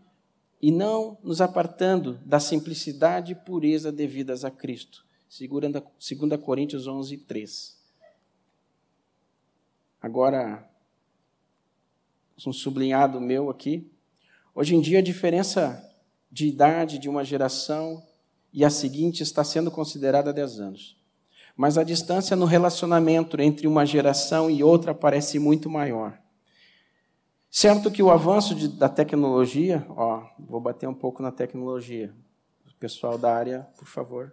[0.60, 5.04] e não nos apartando da simplicidade e pureza devidas a Cristo.
[5.30, 7.78] 2 Coríntios 11, 3.
[10.02, 10.67] Agora,
[12.46, 13.90] um sublinhado meu aqui.
[14.54, 15.82] Hoje em dia, a diferença
[16.30, 18.02] de idade de uma geração
[18.52, 20.96] e a seguinte está sendo considerada 10 anos.
[21.56, 26.18] Mas a distância no relacionamento entre uma geração e outra parece muito maior.
[27.50, 32.14] Certo que o avanço de, da tecnologia, ó, vou bater um pouco na tecnologia.
[32.66, 34.32] O pessoal da área, por favor,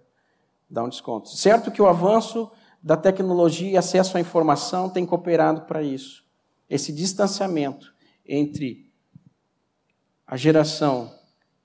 [0.70, 1.30] dá um desconto.
[1.30, 2.52] Certo que o avanço
[2.84, 6.24] da tecnologia e acesso à informação tem cooperado para isso.
[6.70, 7.95] Esse distanciamento
[8.26, 8.92] entre
[10.26, 11.14] a geração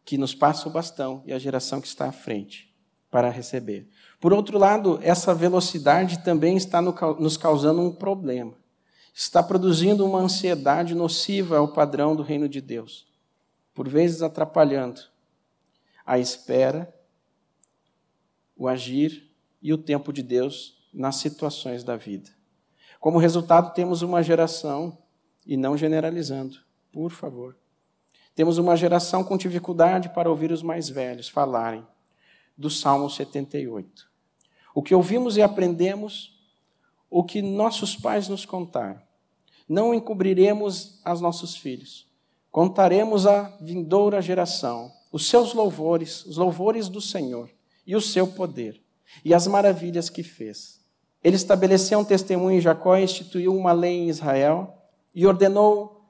[0.05, 2.75] que nos passa o bastão e a geração que está à frente
[3.11, 3.89] para receber.
[4.21, 8.55] Por outro lado, essa velocidade também está nos causando um problema.
[9.13, 13.07] Está produzindo uma ansiedade nociva ao padrão do reino de Deus,
[13.75, 15.01] por vezes atrapalhando
[16.07, 16.93] a espera,
[18.57, 19.31] o agir
[19.63, 22.31] e o tempo de Deus nas situações da vida.
[22.99, 24.99] Como resultado, temos uma geração,
[25.47, 26.59] e não generalizando,
[26.93, 27.57] por favor,
[28.35, 31.87] temos uma geração com dificuldade para ouvir os mais velhos falarem
[32.57, 34.09] do Salmo 78.
[34.75, 36.39] O que ouvimos e aprendemos,
[37.09, 39.01] o que nossos pais nos contaram.
[39.69, 42.07] Não encobriremos aos nossos filhos.
[42.51, 47.51] Contaremos à vindoura geração os seus louvores, os louvores do Senhor
[47.87, 48.81] e o seu poder
[49.25, 50.81] e as maravilhas que fez.
[51.23, 54.80] Ele estabeleceu um testemunho em Jacó, instituiu uma lei em Israel
[55.15, 56.01] e ordenou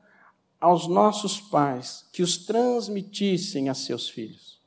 [0.61, 4.61] aos nossos pais que os transmitissem a seus filhos,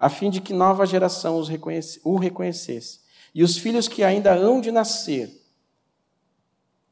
[0.00, 3.00] a fim de que nova geração os reconhece, o reconhecesse.
[3.34, 5.42] E os filhos que ainda hão de nascer,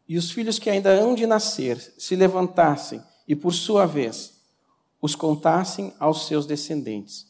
[0.09, 4.43] e os filhos que ainda hão de nascer, se levantassem e, por sua vez,
[5.01, 7.26] os contassem aos seus descendentes,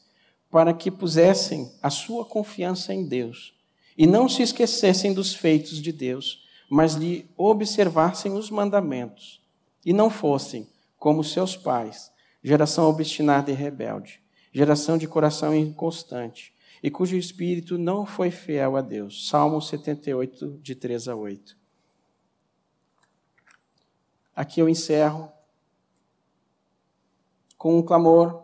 [0.50, 3.54] para que pusessem a sua confiança em Deus
[3.96, 9.41] e não se esquecessem dos feitos de Deus, mas lhe observassem os mandamentos
[9.84, 10.68] e não fossem
[10.98, 12.12] como seus pais,
[12.42, 14.22] geração obstinada e rebelde,
[14.52, 19.28] geração de coração inconstante, e cujo espírito não foi fiel a Deus.
[19.28, 21.56] Salmo 78, de 3 a 8.
[24.34, 25.30] Aqui eu encerro
[27.56, 28.42] com um clamor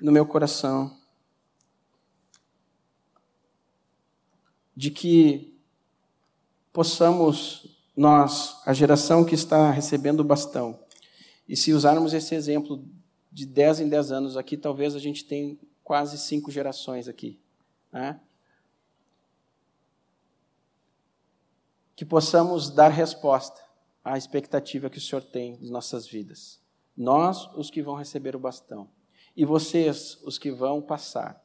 [0.00, 0.96] no meu coração
[4.76, 5.58] de que
[6.72, 10.80] possamos nós, a geração que está recebendo o bastão,
[11.48, 12.84] e se usarmos esse exemplo
[13.30, 17.38] de 10 em 10 anos aqui, talvez a gente tenha quase cinco gerações aqui.
[17.92, 18.18] Né?
[21.94, 23.60] Que possamos dar resposta
[24.04, 26.60] à expectativa que o Senhor tem de nossas vidas.
[26.96, 28.88] Nós, os que vão receber o bastão,
[29.36, 31.42] e vocês, os que vão passar,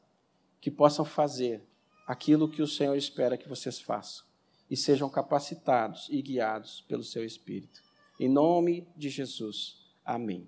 [0.60, 1.62] que possam fazer
[2.06, 4.29] aquilo que o Senhor espera que vocês façam
[4.70, 7.82] e sejam capacitados e guiados pelo seu Espírito.
[8.18, 9.76] Em nome de Jesus.
[10.04, 10.46] Amém.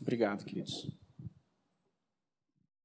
[0.00, 1.01] Obrigado, queridos.